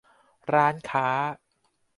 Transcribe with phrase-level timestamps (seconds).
[0.53, 1.07] ร้านค้า